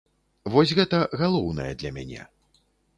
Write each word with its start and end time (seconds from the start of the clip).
Вось 0.53 0.73
гэта 0.79 1.03
галоўнае 1.23 1.69
для 1.85 1.95
мяне. 2.01 2.21